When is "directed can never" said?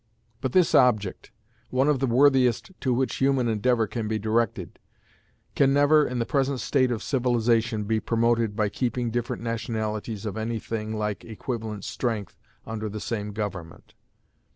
4.17-6.07